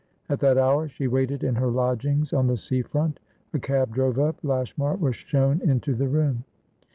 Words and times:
At 0.29 0.39
that 0.39 0.57
hour, 0.57 0.87
she 0.89 1.07
waited 1.07 1.43
in 1.43 1.53
her 1.53 1.67
lodgings 1.69 2.33
on 2.33 2.47
the 2.47 2.57
sea 2.57 2.81
front. 2.81 3.19
A 3.53 3.59
cab 3.59 3.93
drove 3.93 4.17
up; 4.17 4.35
Lashmar 4.41 4.95
was 4.95 5.15
shown 5.15 5.61
into 5.61 5.93
the 5.93 6.07
room. 6.07 6.43